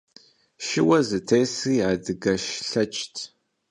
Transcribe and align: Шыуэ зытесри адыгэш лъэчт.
Шыуэ 0.65 0.99
зытесри 1.07 1.75
адыгэш 1.91 2.43
лъэчт. 2.69 3.13